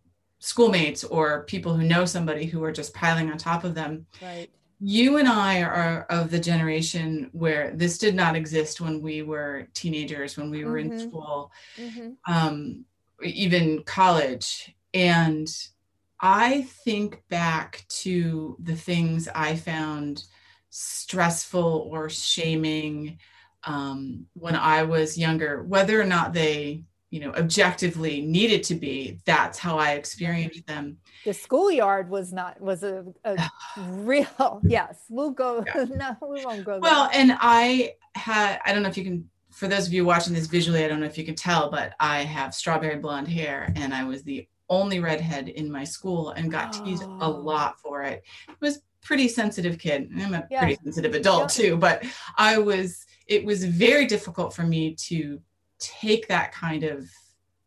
schoolmates 0.44 1.04
or 1.04 1.44
people 1.44 1.74
who 1.74 1.86
know 1.86 2.04
somebody 2.04 2.44
who 2.44 2.62
are 2.62 2.72
just 2.72 2.92
piling 2.92 3.30
on 3.30 3.38
top 3.38 3.64
of 3.64 3.74
them 3.74 4.06
right 4.20 4.50
you 4.86 5.16
and 5.16 5.26
I 5.26 5.62
are 5.62 6.06
of 6.10 6.30
the 6.30 6.38
generation 6.38 7.30
where 7.32 7.70
this 7.74 7.96
did 7.96 8.14
not 8.14 8.36
exist 8.36 8.82
when 8.82 9.00
we 9.00 9.22
were 9.22 9.68
teenagers, 9.72 10.36
when 10.36 10.50
we 10.50 10.64
were 10.64 10.78
mm-hmm. 10.78 10.92
in 10.92 11.08
school, 11.08 11.52
mm-hmm. 11.78 12.10
um, 12.30 12.84
even 13.22 13.82
college. 13.84 14.74
And 14.92 15.48
I 16.20 16.62
think 16.84 17.22
back 17.30 17.86
to 18.00 18.58
the 18.62 18.76
things 18.76 19.26
I 19.34 19.56
found 19.56 20.24
stressful 20.68 21.88
or 21.90 22.10
shaming 22.10 23.18
um, 23.64 24.26
when 24.34 24.54
I 24.54 24.82
was 24.82 25.16
younger, 25.16 25.62
whether 25.62 25.98
or 25.98 26.04
not 26.04 26.34
they, 26.34 26.82
you 27.11 27.20
know, 27.20 27.32
objectively 27.34 28.20
needed 28.20 28.62
to 28.64 28.75
be. 28.75 29.18
That's 29.25 29.58
how 29.58 29.78
I 29.78 29.92
experienced 29.92 30.66
mm-hmm. 30.66 30.75
them. 30.75 30.99
The 31.25 31.32
schoolyard 31.32 32.08
was 32.11 32.32
not 32.32 32.61
was 32.61 32.82
a, 32.82 33.04
a 33.25 33.37
real 33.78 34.61
yes. 34.64 35.04
We'll 35.08 35.30
go. 35.30 35.64
Yeah. 35.66 35.84
no, 35.90 36.16
we 36.28 36.44
won't 36.44 36.64
go. 36.64 36.78
Well, 36.78 37.08
there. 37.11 37.20
and 37.20 37.38
I 37.40 37.94
had 38.14 38.61
I 38.64 38.73
don't 38.73 38.82
know 38.82 38.88
if 38.88 38.96
you 38.96 39.04
can. 39.04 39.28
For 39.50 39.68
those 39.68 39.87
of 39.87 39.92
you 39.92 40.04
watching 40.04 40.34
this 40.34 40.49
visually, 40.49 40.84
I 40.84 40.88
don't 40.88 40.99
know 40.99 41.06
if 41.06 41.16
you 41.16 41.25
can 41.25 41.37
tell, 41.37 41.70
but 41.70 41.92
I 42.00 42.25
have 42.25 42.52
strawberry 42.52 42.96
blonde 42.96 43.28
hair, 43.28 43.73
and 43.76 43.94
I 43.94 44.02
was 44.02 44.25
the 44.25 44.49
only 44.68 44.99
redhead 44.99 45.49
in 45.49 45.70
my 45.70 45.84
school 45.84 46.30
and 46.30 46.50
got 46.50 46.76
oh. 46.76 46.84
teased 46.84 47.04
a 47.04 47.28
lot 47.28 47.78
for 47.80 48.02
it. 48.02 48.25
It 48.49 48.56
was 48.61 48.80
pretty 49.02 49.28
sensitive 49.28 49.78
kid. 49.78 50.11
I'm 50.18 50.34
a 50.34 50.46
yeah. 50.50 50.61
pretty 50.61 50.78
sensitive 50.82 51.14
adult 51.14 51.56
yeah. 51.56 51.64
too, 51.64 51.76
but 51.76 52.04
I 52.37 52.58
was 52.58 53.06
it 53.26 53.44
was 53.44 53.64
very 53.64 54.06
difficult 54.06 54.54
for 54.54 54.64
me 54.64 54.94
to 54.94 55.40
take 55.84 56.28
that 56.28 56.52
kind 56.52 56.84
of 56.84 57.08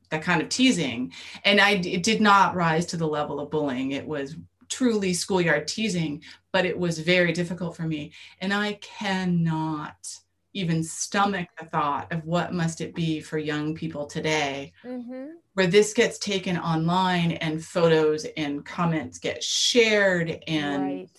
that 0.09 0.23
kind 0.23 0.41
of 0.41 0.49
teasing 0.49 1.11
and 1.43 1.59
I 1.59 1.71
it 1.71 2.03
did 2.03 2.21
not 2.21 2.55
rise 2.55 2.85
to 2.87 2.97
the 2.97 3.07
level 3.07 3.39
of 3.39 3.51
bullying. 3.51 3.91
It 3.91 4.07
was 4.07 4.35
truly 4.69 5.13
schoolyard 5.13 5.67
teasing, 5.67 6.23
but 6.51 6.65
it 6.65 6.77
was 6.77 6.99
very 6.99 7.31
difficult 7.31 7.75
for 7.75 7.83
me 7.83 8.11
and 8.41 8.53
I 8.53 8.73
cannot 8.73 10.07
even 10.53 10.83
stomach 10.83 11.49
the 11.59 11.65
thought 11.65 12.11
of 12.11 12.25
what 12.25 12.53
must 12.53 12.81
it 12.81 12.95
be 12.95 13.19
for 13.19 13.37
young 13.37 13.75
people 13.75 14.07
today 14.07 14.73
mm-hmm. 14.83 15.27
where 15.53 15.67
this 15.67 15.93
gets 15.93 16.17
taken 16.17 16.57
online 16.57 17.33
and 17.33 17.63
photos 17.63 18.25
and 18.37 18.65
comments 18.65 19.19
get 19.19 19.43
shared 19.43 20.41
and 20.47 20.83
right. 20.83 21.09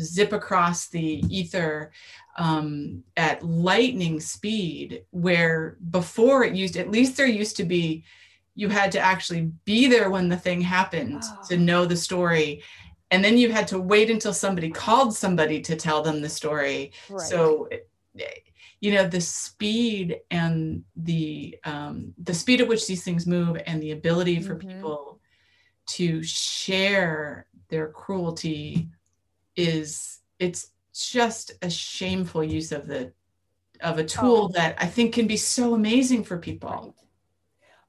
Zip 0.00 0.32
across 0.32 0.88
the 0.88 1.22
ether 1.28 1.90
um, 2.36 3.02
at 3.16 3.42
lightning 3.44 4.20
speed 4.20 5.04
where 5.10 5.76
before 5.90 6.44
it 6.44 6.54
used 6.54 6.76
at 6.76 6.90
least 6.90 7.16
there 7.16 7.26
used 7.26 7.56
to 7.56 7.64
be 7.64 8.04
you 8.54 8.68
had 8.68 8.90
to 8.92 8.98
actually 8.98 9.52
be 9.64 9.86
there 9.86 10.10
when 10.10 10.28
the 10.28 10.36
thing 10.36 10.60
happened 10.60 11.22
oh. 11.24 11.38
to 11.48 11.56
know 11.56 11.84
the 11.84 11.96
story 11.96 12.62
and 13.10 13.24
then 13.24 13.38
you 13.38 13.50
had 13.50 13.66
to 13.68 13.78
wait 13.78 14.10
until 14.10 14.34
somebody 14.34 14.70
called 14.70 15.14
somebody 15.14 15.60
to 15.60 15.76
tell 15.76 16.02
them 16.02 16.20
the 16.20 16.28
story 16.28 16.92
right. 17.08 17.20
so 17.20 17.68
you 18.80 18.94
know 18.94 19.06
the 19.06 19.20
speed 19.20 20.20
and 20.30 20.84
the 20.96 21.58
um, 21.64 22.14
the 22.22 22.34
speed 22.34 22.60
at 22.60 22.68
which 22.68 22.86
these 22.86 23.02
things 23.02 23.26
move 23.26 23.60
and 23.66 23.82
the 23.82 23.92
ability 23.92 24.40
for 24.40 24.54
mm-hmm. 24.54 24.68
people 24.68 25.20
to 25.86 26.22
share 26.22 27.46
their 27.68 27.88
cruelty 27.88 28.88
is 29.58 30.20
it's 30.38 30.70
just 30.94 31.52
a 31.62 31.68
shameful 31.68 32.44
use 32.44 32.72
of 32.72 32.86
the 32.86 33.12
of 33.80 33.98
a 33.98 34.04
tool 34.04 34.48
oh. 34.50 34.52
that 34.54 34.76
I 34.78 34.86
think 34.86 35.14
can 35.14 35.26
be 35.26 35.36
so 35.36 35.74
amazing 35.74 36.24
for 36.24 36.38
people. 36.38 36.70
Right. 36.70 36.92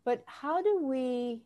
But 0.04 0.24
how 0.26 0.62
do 0.62 0.82
we 0.84 1.42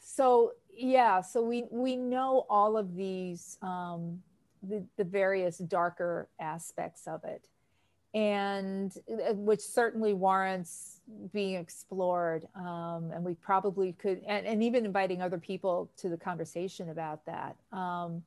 so 0.00 0.52
yeah, 0.76 1.20
so 1.20 1.42
we 1.42 1.64
we 1.70 1.96
know 1.96 2.44
all 2.50 2.76
of 2.76 2.94
these 2.96 3.56
um 3.62 4.20
the, 4.62 4.84
the 4.96 5.04
various 5.04 5.58
darker 5.58 6.28
aspects 6.40 7.06
of 7.06 7.22
it 7.24 7.46
and 8.16 8.96
uh, 9.10 9.34
which 9.34 9.60
certainly 9.60 10.14
warrants 10.14 11.02
being 11.34 11.56
explored. 11.56 12.48
Um, 12.54 13.10
and 13.14 13.22
we 13.22 13.34
probably 13.34 13.92
could, 13.92 14.22
and, 14.26 14.46
and, 14.46 14.62
even 14.62 14.86
inviting 14.86 15.20
other 15.20 15.36
people 15.36 15.90
to 15.98 16.08
the 16.08 16.16
conversation 16.16 16.88
about 16.88 17.26
that. 17.26 17.56
Um, 17.72 18.22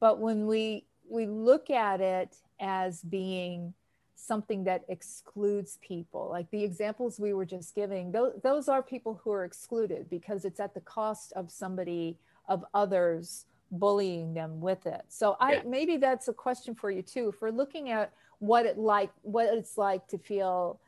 but 0.00 0.18
when 0.18 0.46
we 0.46 0.86
we 1.08 1.26
look 1.26 1.70
at 1.70 2.00
it 2.00 2.36
as 2.60 3.02
being 3.02 3.74
something 4.14 4.64
that 4.64 4.84
excludes 4.88 5.78
people, 5.82 6.28
like 6.30 6.50
the 6.50 6.62
examples 6.62 7.18
we 7.18 7.32
were 7.32 7.44
just 7.44 7.74
giving, 7.74 8.12
those, 8.12 8.32
those 8.44 8.68
are 8.68 8.82
people 8.82 9.20
who 9.24 9.32
are 9.32 9.44
excluded 9.44 10.08
because 10.08 10.44
it's 10.44 10.60
at 10.60 10.72
the 10.72 10.80
cost 10.80 11.32
of 11.32 11.50
somebody 11.50 12.16
of 12.48 12.64
others 12.74 13.46
bullying 13.72 14.34
them 14.34 14.60
with 14.60 14.86
it. 14.86 15.02
So 15.08 15.36
I 15.40 15.54
yeah. 15.54 15.62
maybe 15.66 15.96
that's 15.96 16.28
a 16.28 16.32
question 16.32 16.74
for 16.74 16.90
you 16.90 17.02
too. 17.02 17.28
If 17.28 17.40
we're 17.40 17.50
looking 17.50 17.90
at 17.90 18.12
what 18.38 18.66
it 18.66 18.78
like 18.78 19.10
what 19.22 19.46
it's 19.46 19.76
like 19.76 20.06
to 20.08 20.18
feel 20.18 20.80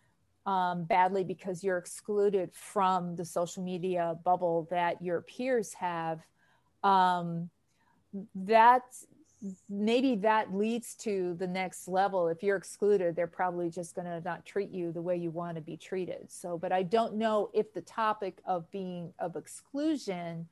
um, 0.47 0.85
badly 0.85 1.23
because 1.23 1.63
you're 1.63 1.79
excluded 1.79 2.51
from 2.53 3.15
the 3.15 3.25
social 3.25 3.63
media 3.63 4.19
bubble 4.25 4.67
that 4.71 5.01
your 5.01 5.21
peers 5.23 5.73
have 5.75 6.21
um, 6.83 7.49
that 8.35 8.83
maybe 9.69 10.15
that 10.15 10.55
leads 10.55 10.95
to 10.95 11.35
the 11.39 11.47
next 11.47 11.89
level 11.89 12.29
if 12.29 12.43
you're 12.43 12.57
excluded 12.57 13.17
they're 13.17 13.27
probably 13.27 13.69
just 13.69 13.95
going 13.95 14.07
to 14.07 14.21
not 14.21 14.45
treat 14.45 14.71
you 14.71 14.93
the 14.93 15.03
way 15.03 15.17
you 15.17 15.31
want 15.31 15.57
to 15.57 15.61
be 15.61 15.77
treated 15.77 16.31
so 16.31 16.57
but 16.57 16.71
i 16.71 16.83
don't 16.83 17.15
know 17.15 17.51
if 17.53 17.73
the 17.73 17.81
topic 17.81 18.39
of 18.45 18.71
being 18.71 19.13
of 19.19 19.35
exclusion 19.35 20.47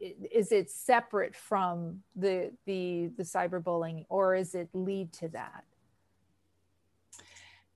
is 0.00 0.50
it 0.50 0.70
separate 0.70 1.34
from 1.36 2.00
the 2.16 2.50
the 2.64 3.10
the 3.18 3.22
cyberbullying 3.22 4.06
or 4.08 4.34
is 4.34 4.54
it 4.54 4.68
lead 4.72 5.12
to 5.12 5.28
that 5.28 5.64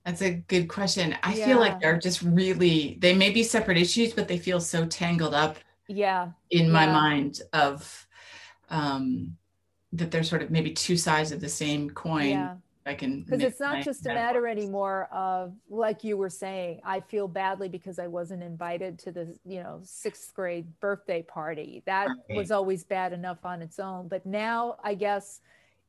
that's 0.08 0.22
a 0.22 0.30
good 0.30 0.68
question. 0.68 1.14
I 1.22 1.34
yeah. 1.34 1.44
feel 1.44 1.60
like 1.60 1.80
they're 1.80 1.98
just 1.98 2.22
really 2.22 2.96
they 2.98 3.14
may 3.14 3.28
be 3.28 3.42
separate 3.42 3.76
issues, 3.76 4.14
but 4.14 4.26
they 4.26 4.38
feel 4.38 4.58
so 4.58 4.86
tangled 4.86 5.34
up. 5.34 5.58
Yeah. 5.86 6.30
In 6.50 6.70
my 6.72 6.86
mind 6.86 7.42
of 7.52 8.07
um 8.70 9.36
that 9.92 10.10
they're 10.10 10.22
sort 10.22 10.42
of 10.42 10.50
maybe 10.50 10.70
two 10.72 10.96
sides 10.96 11.32
of 11.32 11.40
the 11.40 11.48
same 11.48 11.90
coin. 11.90 12.30
Yeah. 12.30 12.54
I 12.86 12.94
can 12.94 13.20
because 13.20 13.42
it's 13.42 13.60
not 13.60 13.84
just 13.84 14.06
a 14.06 14.14
matter 14.14 14.46
anymore 14.46 15.10
of 15.12 15.52
like 15.68 16.04
you 16.04 16.16
were 16.16 16.30
saying, 16.30 16.80
I 16.84 17.00
feel 17.00 17.28
badly 17.28 17.68
because 17.68 17.98
I 17.98 18.06
wasn't 18.06 18.42
invited 18.42 18.98
to 19.00 19.12
the 19.12 19.36
you 19.44 19.62
know 19.62 19.80
sixth 19.82 20.32
grade 20.34 20.66
birthday 20.80 21.20
party. 21.22 21.82
That 21.84 22.08
right. 22.08 22.36
was 22.36 22.50
always 22.50 22.84
bad 22.84 23.12
enough 23.12 23.44
on 23.44 23.60
its 23.60 23.78
own. 23.78 24.08
But 24.08 24.24
now 24.24 24.76
I 24.82 24.94
guess 24.94 25.40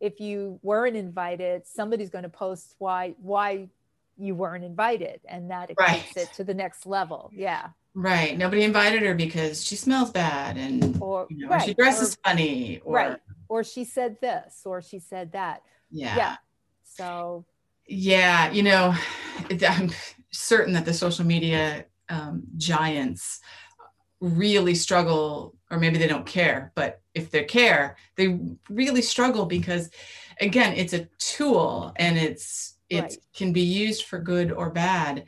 if 0.01 0.19
you 0.19 0.59
weren't 0.61 0.97
invited, 0.97 1.65
somebody's 1.65 2.09
going 2.09 2.23
to 2.23 2.29
post 2.29 2.75
why 2.79 3.15
why 3.21 3.69
you 4.19 4.35
weren't 4.35 4.65
invited 4.65 5.21
and 5.27 5.49
that 5.49 5.71
right. 5.79 6.05
it 6.15 6.31
to 6.33 6.43
the 6.43 6.53
next 6.53 6.85
level 6.85 7.31
yeah 7.33 7.69
right 7.99 8.37
nobody 8.37 8.63
invited 8.63 9.01
her 9.01 9.13
because 9.13 9.63
she 9.63 9.75
smells 9.75 10.09
bad 10.09 10.57
and 10.57 10.97
or 11.01 11.27
you 11.29 11.45
know, 11.45 11.49
right. 11.49 11.63
she 11.63 11.73
dresses 11.73 12.13
or, 12.13 12.17
funny 12.23 12.79
or, 12.85 12.95
right 12.95 13.17
or 13.49 13.63
she 13.63 13.83
said 13.83 14.15
this 14.21 14.61
or 14.65 14.81
she 14.81 14.99
said 14.99 15.31
that 15.33 15.61
yeah 15.91 16.15
yeah 16.15 16.35
so 16.83 17.45
yeah 17.87 18.49
you 18.51 18.63
know 18.63 18.95
i'm 19.67 19.91
certain 20.31 20.73
that 20.73 20.85
the 20.85 20.93
social 20.93 21.25
media 21.25 21.85
um, 22.07 22.43
giants 22.57 23.41
really 24.21 24.75
struggle 24.75 25.55
or 25.69 25.77
maybe 25.77 25.97
they 25.97 26.07
don't 26.07 26.25
care 26.25 26.71
but 26.75 27.01
if 27.13 27.29
they 27.31 27.43
care 27.43 27.97
they 28.15 28.39
really 28.69 29.01
struggle 29.01 29.45
because 29.45 29.89
again 30.39 30.73
it's 30.73 30.93
a 30.93 31.05
tool 31.17 31.91
and 31.97 32.17
it's 32.17 32.75
it 32.89 33.01
right. 33.01 33.17
can 33.35 33.53
be 33.53 33.61
used 33.61 34.05
for 34.05 34.19
good 34.19 34.51
or 34.51 34.69
bad 34.69 35.25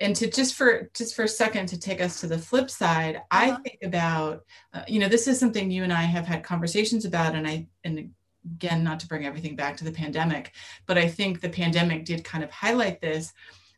and 0.00 0.16
to 0.16 0.30
just 0.30 0.54
for 0.54 0.90
just 0.94 1.14
for 1.14 1.24
a 1.24 1.28
second 1.28 1.66
to 1.66 1.78
take 1.78 2.00
us 2.00 2.20
to 2.20 2.26
the 2.26 2.38
flip 2.38 2.70
side 2.70 3.16
uh-huh. 3.16 3.26
i 3.30 3.56
think 3.62 3.78
about 3.82 4.44
uh, 4.74 4.82
you 4.88 4.98
know 4.98 5.08
this 5.08 5.28
is 5.28 5.38
something 5.38 5.70
you 5.70 5.84
and 5.84 5.92
i 5.92 6.02
have 6.02 6.26
had 6.26 6.42
conversations 6.42 7.04
about 7.04 7.34
and 7.34 7.46
i 7.46 7.66
and 7.84 8.10
again 8.54 8.82
not 8.82 8.98
to 8.98 9.06
bring 9.06 9.26
everything 9.26 9.54
back 9.54 9.76
to 9.76 9.84
the 9.84 9.92
pandemic 9.92 10.52
but 10.86 10.98
i 10.98 11.06
think 11.06 11.40
the 11.40 11.48
pandemic 11.48 12.04
did 12.04 12.24
kind 12.24 12.42
of 12.42 12.50
highlight 12.50 13.00
this 13.00 13.32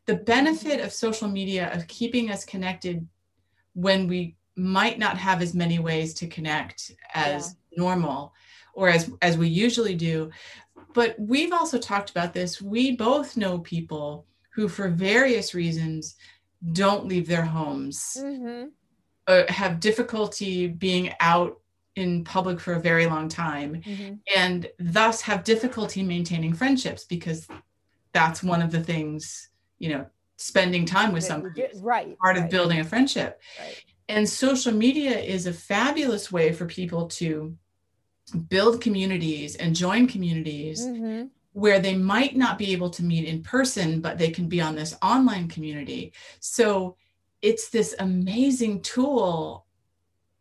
the 0.07 0.15
benefit 0.15 0.81
of 0.81 0.93
social 0.93 1.29
media 1.29 1.73
of 1.75 1.87
keeping 1.89 2.31
us 2.31 2.45
connected 2.45 3.07
when 3.75 4.07
we 4.07 4.37
might 4.57 4.99
not 4.99 5.17
have 5.17 5.41
as 5.41 5.55
many 5.55 5.79
ways 5.79 6.13
to 6.15 6.27
connect 6.27 6.93
as 7.15 7.57
yeah. 7.71 7.83
normal 7.83 8.33
or 8.75 8.89
as 8.89 9.11
as 9.23 9.37
we 9.37 9.49
usually 9.49 9.95
do 9.95 10.31
but 10.95 11.17
we've 11.19 11.53
also 11.53 11.79
talked 11.79 12.11
about 12.11 12.35
this 12.35 12.61
we 12.61 12.95
both 12.95 13.37
know 13.37 13.59
people 13.61 14.27
who 14.55 14.69
for 14.69 14.89
various 14.89 15.55
reasons 15.55 16.17
don't 16.73 17.07
leave 17.07 17.27
their 17.27 17.45
homes 17.45 18.17
mm-hmm. 18.19 18.69
uh, 19.27 19.43
have 19.49 19.81
difficulty 19.81 20.69
being 20.69 21.13
out 21.21 21.59
in 21.97 22.25
public 22.25 22.59
for 22.61 22.75
a 22.75 22.81
very 22.81 23.07
long 23.07 23.29
time 23.29 23.83
mm-hmm. 23.85 24.15
and 24.37 24.69
thus 24.79 25.21
have 25.21 25.45
difficulty 25.45 26.03
maintaining 26.03 26.55
friendships 26.55 27.05
because 27.05 27.47
that's 28.13 28.43
one 28.43 28.63
of 28.63 28.71
the 28.71 28.83
things 28.83 29.51
you 29.79 29.91
know 29.91 30.07
spending 30.37 30.87
time 30.87 31.13
with 31.13 31.25
somebody 31.25 31.67
right 31.77 32.19
part 32.19 32.37
right. 32.37 32.45
of 32.45 32.51
building 32.51 32.81
a 32.81 32.85
friendship 32.85 33.41
right. 33.61 33.85
and 34.09 34.29
social 34.29 34.73
media 34.73 35.19
is 35.19 35.47
a 35.47 35.53
fabulous 35.53 36.33
way 36.33 36.53
for 36.53 36.67
people 36.67 37.07
to 37.07 37.57
build 38.49 38.81
communities 38.81 39.57
and 39.57 39.77
join 39.77 40.07
communities 40.07 40.87
mm-hmm. 40.87 41.27
Where 41.53 41.79
they 41.79 41.95
might 41.95 42.37
not 42.37 42.59
be 42.59 42.73
able 42.73 42.91
to 42.91 43.03
meet 43.03 43.27
in 43.27 43.43
person 43.43 44.01
but 44.01 44.19
they 44.19 44.31
can 44.31 44.49
be 44.49 44.61
on 44.61 44.75
this 44.75 44.97
online 45.03 45.49
community 45.49 46.13
so 46.41 46.97
it's 47.41 47.69
this 47.69 47.95
amazing 47.99 48.81
tool 48.81 49.67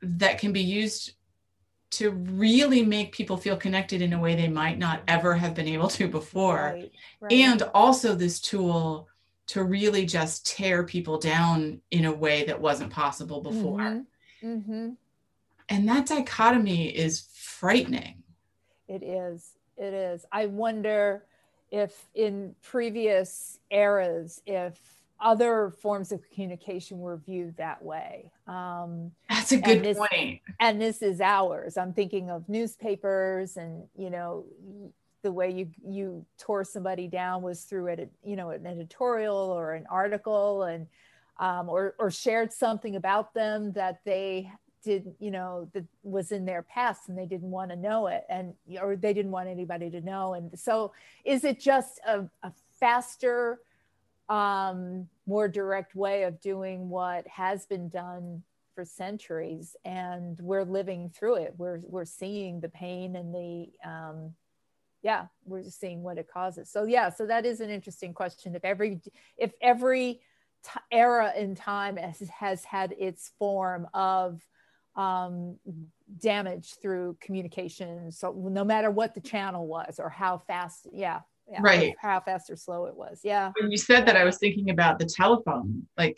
that 0.01 0.39
can 0.39 0.53
be 0.53 0.61
used 0.61 1.13
to 1.91 2.11
really 2.11 2.83
make 2.83 3.11
people 3.11 3.35
feel 3.35 3.57
connected 3.57 4.01
in 4.01 4.13
a 4.13 4.19
way 4.19 4.35
they 4.35 4.47
might 4.47 4.79
not 4.79 5.01
ever 5.07 5.35
have 5.35 5.53
been 5.53 5.67
able 5.67 5.89
to 5.89 6.07
before. 6.07 6.73
Right, 6.73 6.91
right. 7.19 7.31
And 7.31 7.61
also 7.73 8.15
this 8.15 8.39
tool 8.39 9.09
to 9.47 9.63
really 9.63 10.05
just 10.05 10.47
tear 10.47 10.83
people 10.83 11.17
down 11.17 11.81
in 11.91 12.05
a 12.05 12.13
way 12.13 12.45
that 12.45 12.61
wasn't 12.61 12.93
possible 12.93 13.41
before. 13.41 13.79
Mm-hmm. 13.79 14.47
Mm-hmm. 14.47 14.89
And 15.67 15.89
that 15.89 16.05
dichotomy 16.05 16.87
is 16.87 17.27
frightening. 17.33 18.23
It 18.87 19.03
is. 19.03 19.51
It 19.81 19.95
is. 19.95 20.25
I 20.31 20.45
wonder 20.45 21.25
if 21.71 22.07
in 22.13 22.53
previous 22.61 23.57
eras, 23.71 24.41
if 24.45 24.79
other 25.19 25.73
forms 25.81 26.11
of 26.11 26.29
communication 26.29 26.99
were 26.99 27.17
viewed 27.17 27.57
that 27.57 27.81
way. 27.83 28.31
Um, 28.47 29.11
That's 29.27 29.51
a 29.51 29.57
good 29.57 29.77
and 29.77 29.85
this, 29.85 29.97
point. 29.97 30.41
And 30.59 30.79
this 30.79 31.01
is 31.01 31.19
ours. 31.19 31.77
I'm 31.77 31.93
thinking 31.93 32.29
of 32.29 32.47
newspapers, 32.47 33.57
and 33.57 33.87
you 33.97 34.11
know, 34.11 34.45
the 35.23 35.31
way 35.31 35.49
you 35.51 35.69
you 35.87 36.25
tore 36.37 36.63
somebody 36.63 37.07
down 37.07 37.41
was 37.41 37.63
through 37.63 37.87
it, 37.87 38.11
you 38.23 38.35
know, 38.35 38.51
an 38.51 38.67
editorial 38.67 39.35
or 39.35 39.73
an 39.73 39.85
article, 39.89 40.63
and 40.63 40.85
um, 41.39 41.69
or 41.69 41.95
or 41.97 42.11
shared 42.11 42.53
something 42.53 42.95
about 42.95 43.33
them 43.33 43.71
that 43.71 44.01
they 44.05 44.51
did, 44.83 45.13
you 45.19 45.31
know, 45.31 45.69
that 45.73 45.85
was 46.03 46.31
in 46.31 46.45
their 46.45 46.61
past, 46.61 47.09
and 47.09 47.17
they 47.17 47.25
didn't 47.25 47.51
want 47.51 47.71
to 47.71 47.75
know 47.75 48.07
it, 48.07 48.23
and 48.29 48.53
or 48.81 48.95
they 48.95 49.13
didn't 49.13 49.31
want 49.31 49.49
anybody 49.49 49.89
to 49.89 50.01
know. 50.01 50.33
And 50.33 50.57
so, 50.57 50.93
is 51.25 51.43
it 51.43 51.59
just 51.59 51.99
a, 52.05 52.25
a 52.43 52.51
faster 52.79 53.59
um, 54.31 55.07
more 55.27 55.47
direct 55.49 55.93
way 55.93 56.23
of 56.23 56.39
doing 56.39 56.89
what 56.89 57.27
has 57.27 57.65
been 57.65 57.89
done 57.89 58.43
for 58.73 58.85
centuries 58.85 59.75
and 59.83 60.39
we're 60.39 60.63
living 60.63 61.11
through 61.13 61.35
it. 61.35 61.53
We're 61.57 61.81
we're 61.83 62.05
seeing 62.05 62.61
the 62.61 62.69
pain 62.69 63.17
and 63.17 63.35
the 63.35 63.67
um, 63.87 64.33
yeah 65.03 65.25
we're 65.45 65.63
just 65.63 65.79
seeing 65.79 66.01
what 66.01 66.17
it 66.17 66.29
causes. 66.31 66.69
So 66.69 66.85
yeah 66.85 67.09
so 67.09 67.25
that 67.25 67.45
is 67.45 67.59
an 67.59 67.69
interesting 67.69 68.13
question. 68.13 68.55
If 68.55 68.63
every 68.63 69.01
if 69.37 69.51
every 69.61 70.21
t- 70.63 70.79
era 70.91 71.33
in 71.35 71.55
time 71.55 71.97
has, 71.97 72.21
has 72.29 72.63
had 72.63 72.95
its 72.97 73.31
form 73.37 73.87
of 73.93 74.41
um, 74.95 75.57
damage 76.19 76.75
through 76.81 77.17
communication. 77.21 78.11
So 78.11 78.31
no 78.31 78.63
matter 78.63 78.91
what 78.91 79.13
the 79.13 79.21
channel 79.21 79.67
was 79.67 79.99
or 79.99 80.09
how 80.09 80.37
fast 80.37 80.87
yeah 80.91 81.21
yeah, 81.51 81.59
right. 81.61 81.95
how 81.99 82.19
fast 82.19 82.49
or 82.49 82.55
slow 82.55 82.85
it 82.85 82.95
was 82.95 83.21
yeah. 83.23 83.51
When 83.59 83.71
you 83.71 83.77
said 83.77 84.05
that 84.05 84.15
i 84.15 84.23
was 84.23 84.37
thinking 84.37 84.69
about 84.69 84.99
the 84.99 85.05
telephone 85.05 85.85
like 85.97 86.17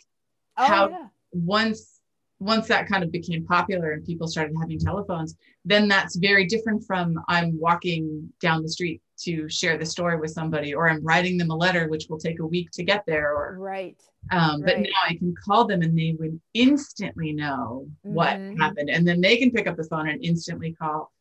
oh, 0.56 0.66
how 0.66 0.88
yeah. 0.88 1.06
once 1.32 2.00
once 2.38 2.68
that 2.68 2.88
kind 2.88 3.02
of 3.02 3.10
became 3.10 3.44
popular 3.44 3.92
and 3.92 4.04
people 4.04 4.28
started 4.28 4.54
having 4.60 4.78
telephones 4.78 5.36
then 5.64 5.88
that's 5.88 6.16
very 6.16 6.46
different 6.46 6.84
from 6.84 7.18
i'm 7.28 7.58
walking 7.58 8.32
down 8.40 8.62
the 8.62 8.68
street 8.68 9.00
to 9.16 9.48
share 9.48 9.78
the 9.78 9.86
story 9.86 10.18
with 10.18 10.30
somebody 10.30 10.74
or 10.74 10.88
i'm 10.88 11.02
writing 11.04 11.36
them 11.36 11.50
a 11.50 11.56
letter 11.56 11.88
which 11.88 12.06
will 12.08 12.18
take 12.18 12.40
a 12.40 12.46
week 12.46 12.70
to 12.70 12.82
get 12.82 13.04
there 13.06 13.34
or 13.34 13.56
right 13.58 14.00
um, 14.32 14.62
right. 14.62 14.76
but 14.76 14.80
now 14.80 14.88
i 15.08 15.14
can 15.14 15.34
call 15.44 15.66
them 15.66 15.82
and 15.82 15.98
they 15.98 16.16
would 16.18 16.40
instantly 16.54 17.32
know 17.32 17.86
what 18.02 18.36
mm-hmm. 18.36 18.60
happened 18.60 18.90
and 18.90 19.06
then 19.06 19.20
they 19.20 19.36
can 19.36 19.50
pick 19.50 19.66
up 19.66 19.76
the 19.76 19.84
phone 19.84 20.08
and 20.08 20.24
instantly 20.24 20.72
call 20.72 21.12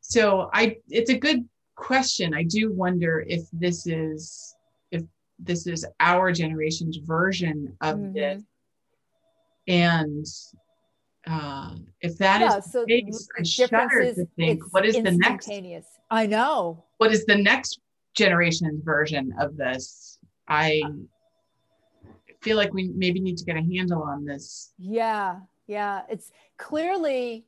so 0.00 0.50
i 0.52 0.76
it's 0.88 1.10
a 1.10 1.18
good 1.18 1.46
question 1.76 2.34
i 2.34 2.42
do 2.42 2.72
wonder 2.72 3.24
if 3.28 3.42
this 3.52 3.86
is 3.86 4.56
if 4.90 5.02
this 5.38 5.66
is 5.66 5.86
our 6.00 6.32
generation's 6.32 6.96
version 6.96 7.76
of 7.80 7.96
mm-hmm. 7.96 8.12
this 8.12 8.42
and 9.68 10.26
uh, 11.26 11.74
if 12.00 12.16
that 12.18 12.40
yeah, 12.40 12.58
is 12.58 12.70
so 12.70 12.84
the 12.86 13.02
case, 13.02 13.28
I 13.38 13.42
shudder 13.42 14.14
to 14.14 14.26
think 14.36 14.62
what 14.72 14.86
is 14.86 14.94
the 14.94 15.12
next 15.12 15.50
I 16.10 16.26
know. 16.26 16.84
What 16.98 17.12
is 17.12 17.26
the 17.26 17.36
next 17.36 17.80
generation's 18.14 18.82
version 18.82 19.34
of 19.38 19.56
this? 19.56 20.18
I 20.48 20.82
feel 22.40 22.56
like 22.56 22.72
we 22.72 22.88
maybe 22.88 23.20
need 23.20 23.36
to 23.38 23.44
get 23.44 23.56
a 23.56 23.62
handle 23.62 24.02
on 24.02 24.24
this. 24.24 24.72
Yeah, 24.78 25.40
yeah. 25.66 26.02
It's 26.08 26.30
clearly 26.56 27.44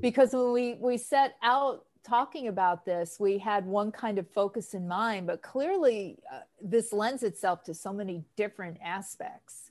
because 0.00 0.32
when 0.32 0.52
we 0.52 0.74
we 0.74 0.96
set 0.96 1.36
out 1.42 1.86
talking 2.04 2.48
about 2.48 2.84
this, 2.84 3.16
we 3.18 3.38
had 3.38 3.66
one 3.66 3.90
kind 3.90 4.18
of 4.18 4.28
focus 4.30 4.74
in 4.74 4.86
mind, 4.86 5.26
but 5.26 5.42
clearly 5.42 6.18
uh, 6.32 6.40
this 6.62 6.92
lends 6.92 7.22
itself 7.22 7.64
to 7.64 7.74
so 7.74 7.92
many 7.92 8.22
different 8.36 8.76
aspects. 8.84 9.63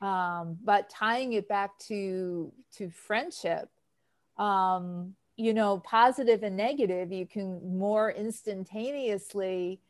Um, 0.00 0.56
but 0.64 0.88
tying 0.88 1.32
it 1.32 1.48
back 1.48 1.78
to 1.88 2.52
to 2.76 2.90
friendship, 2.90 3.68
um, 4.38 5.14
you 5.36 5.52
know, 5.54 5.78
positive 5.84 6.42
and 6.42 6.56
negative, 6.56 7.12
you 7.12 7.26
can 7.26 7.60
more 7.78 8.12
instantaneously 8.12 9.80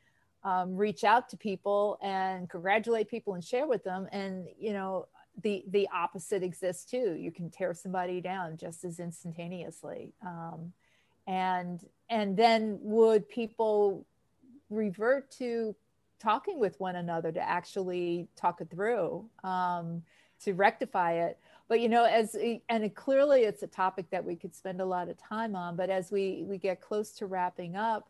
um, 0.45 0.77
reach 0.77 1.05
out 1.05 1.29
to 1.31 1.37
people 1.37 1.99
and 2.03 2.49
congratulate 2.49 3.09
people 3.09 3.35
and 3.35 3.45
share 3.45 3.67
with 3.67 3.85
them, 3.85 4.09
and 4.13 4.47
you 4.59 4.73
know, 4.73 5.07
the 5.43 5.65
the 5.69 5.89
opposite 5.95 6.43
exists 6.43 6.91
too. 6.91 7.15
You 7.19 7.31
can 7.31 7.51
tear 7.51 7.75
somebody 7.75 8.21
down 8.21 8.57
just 8.57 8.85
as 8.85 8.99
instantaneously. 9.01 10.15
Um, 10.27 10.73
and 11.27 11.85
and 12.09 12.37
then 12.37 12.79
would 12.81 13.29
people 13.29 14.07
revert 14.71 15.31
to 15.33 15.75
talking 16.19 16.59
with 16.59 16.79
one 16.81 16.97
another 16.97 17.33
to 17.33 17.41
actually 17.41 18.29
talk 18.37 18.61
it 18.61 18.71
through 18.71 19.25
um, 19.45 20.03
to 20.43 20.55
rectify 20.55 21.13
it. 21.13 21.39
But 21.69 21.81
you 21.81 21.89
know 21.89 22.05
as 22.05 22.37
and 22.69 22.95
clearly 22.95 23.43
it's 23.43 23.63
a 23.63 23.67
topic 23.67 24.11
that 24.11 24.25
we 24.25 24.37
could 24.37 24.55
spend 24.55 24.81
a 24.81 24.85
lot 24.85 25.09
of 25.09 25.19
time 25.19 25.55
on 25.55 25.77
but 25.77 25.91
as 25.91 26.11
we 26.11 26.45
we 26.47 26.57
get 26.57 26.81
close 26.81 27.11
to 27.13 27.27
wrapping 27.27 27.77
up 27.77 28.09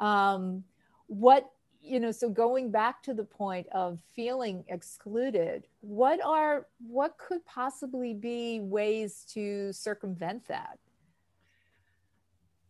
um, 0.00 0.64
what 1.06 1.52
you 1.80 2.00
know 2.00 2.10
so 2.10 2.28
going 2.28 2.70
back 2.70 3.02
to 3.04 3.14
the 3.14 3.22
point 3.22 3.66
of 3.70 4.00
feeling 4.16 4.64
excluded 4.68 5.68
what 5.82 6.20
are 6.24 6.66
what 6.84 7.16
could 7.16 7.44
possibly 7.46 8.12
be 8.12 8.58
ways 8.60 9.24
to 9.32 9.72
circumvent 9.72 10.44
that 10.48 10.78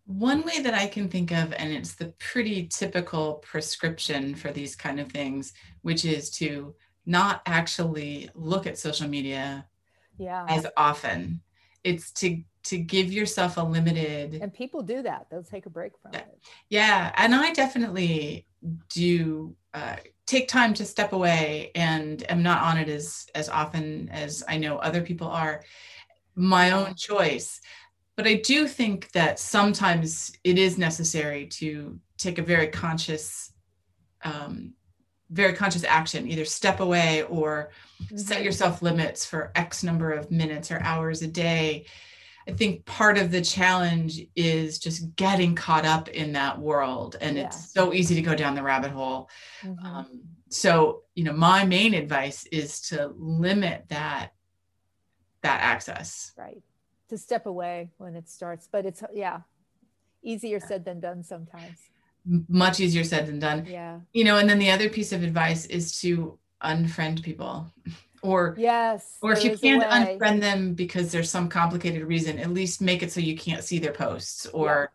one 0.06 0.42
way 0.42 0.60
that 0.62 0.72
I 0.72 0.86
can 0.86 1.08
think 1.08 1.32
of, 1.32 1.52
and 1.52 1.72
it's 1.72 1.94
the 1.94 2.14
pretty 2.18 2.68
typical 2.68 3.34
prescription 3.34 4.34
for 4.34 4.52
these 4.52 4.76
kind 4.76 5.00
of 5.00 5.10
things, 5.10 5.52
which 5.82 6.04
is 6.04 6.30
to 6.30 6.74
not 7.04 7.42
actually 7.44 8.30
look 8.34 8.66
at 8.66 8.78
social 8.78 9.08
media 9.08 9.66
yeah. 10.16 10.46
as 10.48 10.66
often. 10.76 11.40
It's 11.82 12.12
to 12.12 12.42
to 12.64 12.78
give 12.78 13.12
yourself 13.12 13.58
a 13.58 13.60
limited 13.60 14.34
and 14.42 14.52
people 14.52 14.82
do 14.82 15.00
that 15.00 15.28
they'll 15.30 15.40
take 15.40 15.66
a 15.66 15.70
break 15.70 15.92
from 16.02 16.12
yeah. 16.12 16.18
it 16.18 16.38
yeah 16.68 17.12
and 17.16 17.32
i 17.32 17.52
definitely 17.52 18.44
do 18.88 19.54
uh, 19.72 19.94
take 20.26 20.48
time 20.48 20.74
to 20.74 20.84
step 20.84 21.12
away 21.12 21.70
and 21.76 22.28
am 22.28 22.42
not 22.42 22.62
on 22.62 22.76
it 22.76 22.88
as 22.88 23.28
as 23.36 23.48
often 23.48 24.08
as 24.08 24.42
i 24.48 24.58
know 24.58 24.78
other 24.78 25.00
people 25.00 25.28
are 25.28 25.62
my 26.34 26.72
own 26.72 26.94
choice 26.96 27.60
but 28.16 28.26
I 28.26 28.34
do 28.34 28.66
think 28.66 29.12
that 29.12 29.38
sometimes 29.38 30.32
it 30.42 30.58
is 30.58 30.78
necessary 30.78 31.46
to 31.46 32.00
take 32.16 32.38
a 32.38 32.42
very 32.42 32.68
conscious, 32.68 33.52
um, 34.24 34.72
very 35.30 35.52
conscious 35.52 35.84
action, 35.84 36.26
either 36.26 36.46
step 36.46 36.80
away 36.80 37.24
or 37.24 37.70
mm-hmm. 38.02 38.16
set 38.16 38.42
yourself 38.42 38.80
limits 38.80 39.26
for 39.26 39.52
X 39.54 39.82
number 39.82 40.12
of 40.12 40.30
minutes 40.30 40.70
or 40.70 40.80
hours 40.80 41.20
a 41.20 41.26
day. 41.26 41.84
I 42.48 42.52
think 42.52 42.86
part 42.86 43.18
of 43.18 43.30
the 43.32 43.42
challenge 43.42 44.22
is 44.34 44.78
just 44.78 45.14
getting 45.16 45.54
caught 45.54 45.84
up 45.84 46.08
in 46.08 46.32
that 46.32 46.58
world. 46.58 47.16
And 47.20 47.36
yeah. 47.36 47.46
it's 47.46 47.72
so 47.72 47.92
easy 47.92 48.14
to 48.14 48.22
go 48.22 48.34
down 48.34 48.54
the 48.54 48.62
rabbit 48.62 48.92
hole. 48.92 49.28
Mm-hmm. 49.62 49.84
Um, 49.84 50.20
so, 50.48 51.02
you 51.14 51.24
know, 51.24 51.32
my 51.32 51.64
main 51.64 51.92
advice 51.92 52.46
is 52.46 52.80
to 52.88 53.12
limit 53.16 53.86
that 53.88 54.30
that 55.42 55.60
access. 55.60 56.32
Right. 56.36 56.62
To 57.08 57.18
step 57.18 57.46
away 57.46 57.90
when 57.98 58.16
it 58.16 58.28
starts. 58.28 58.68
But 58.70 58.86
it's, 58.86 59.02
yeah, 59.14 59.40
easier 60.22 60.60
said 60.60 60.84
than 60.84 61.00
done 61.00 61.22
sometimes. 61.22 61.78
Much 62.48 62.80
easier 62.80 63.04
said 63.04 63.26
than 63.26 63.38
done. 63.38 63.66
Yeah. 63.66 64.00
You 64.12 64.24
know, 64.24 64.38
and 64.38 64.48
then 64.48 64.58
the 64.58 64.70
other 64.70 64.88
piece 64.88 65.12
of 65.12 65.22
advice 65.22 65.66
is 65.66 66.00
to 66.00 66.38
unfriend 66.62 67.22
people 67.22 67.70
or 68.22 68.54
yes 68.58 69.18
or 69.20 69.32
if 69.32 69.44
you 69.44 69.56
can't 69.56 69.82
unfriend 69.84 70.40
them 70.40 70.74
because 70.74 71.12
there's 71.12 71.30
some 71.30 71.48
complicated 71.48 72.02
reason 72.04 72.38
at 72.38 72.50
least 72.50 72.80
make 72.80 73.02
it 73.02 73.12
so 73.12 73.20
you 73.20 73.36
can't 73.36 73.62
see 73.62 73.78
their 73.78 73.92
posts 73.92 74.46
or 74.46 74.90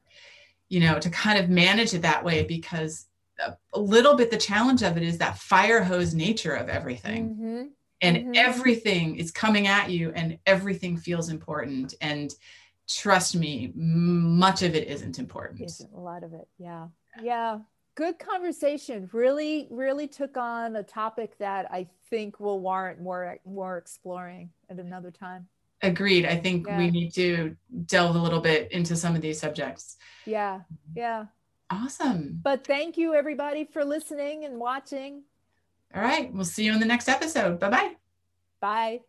yeah. 0.70 0.80
you 0.80 0.88
know 0.88 1.00
to 1.00 1.10
kind 1.10 1.38
of 1.38 1.50
manage 1.50 1.94
it 1.94 2.02
that 2.02 2.24
way 2.24 2.44
because 2.44 3.06
a 3.74 3.80
little 3.80 4.16
bit 4.16 4.32
the 4.32 4.38
challenge 4.38 4.82
of 4.84 4.98
it 4.98 5.04
is 5.04 5.18
that 5.20 5.38
fire 5.38 5.84
hose 5.84 6.14
nature 6.14 6.54
of 6.54 6.68
everything 6.68 7.30
mm-hmm. 7.30 7.64
And 8.02 8.18
mm-hmm. 8.18 8.32
everything 8.36 9.16
is 9.16 9.32
coming 9.32 9.68
at 9.68 9.90
you 9.90 10.12
and 10.16 10.38
everything 10.46 10.98
feels 10.98 11.30
important. 11.30 11.94
And 12.02 12.34
trust 12.88 13.36
me 13.36 13.72
much 13.76 14.64
of 14.64 14.76
it 14.76 14.88
isn't 14.88 15.20
important. 15.20 15.62
Isn't 15.62 15.94
a 15.94 16.00
lot 16.00 16.24
of 16.24 16.34
it. 16.34 16.48
Yeah. 16.58 16.88
Yeah. 17.22 17.60
Good 17.96 18.20
conversation. 18.20 19.10
Really 19.14 19.68
really 19.70 20.08
took 20.08 20.38
on 20.38 20.76
a 20.76 20.84
topic 20.84 21.38
that 21.38 21.72
i 21.72 21.88
think 22.10 22.40
will 22.40 22.60
warrant 22.60 23.02
more 23.02 23.38
more 23.46 23.78
exploring 23.78 24.50
at 24.70 24.78
another 24.78 25.12
time. 25.12 25.48
Agreed. 25.82 26.26
I 26.26 26.36
think 26.36 26.68
yeah. 26.68 26.78
we 26.78 26.92
need 26.92 27.14
to 27.16 27.56
delve 27.86 28.16
a 28.16 28.20
little 28.20 28.42
bit 28.42 28.72
into 28.72 28.96
some 28.96 29.16
of 29.16 29.22
these 29.22 29.40
subjects. 29.40 29.98
Yeah. 30.26 30.62
Yeah. 30.96 31.26
Awesome. 31.72 32.40
But 32.44 32.68
thank 32.68 32.98
you 32.98 33.16
everybody 33.16 33.64
for 33.64 33.84
listening 33.84 34.46
and 34.46 34.60
watching 34.60 35.24
all 35.96 36.02
right 36.02 36.34
we'll 36.34 36.46
see 36.46 36.64
you 36.64 36.74
in 36.74 36.80
the 36.80 36.86
next 36.86 37.10
episode. 37.10 37.60
Bye-bye. 37.60 37.96
Bye 38.62 39.02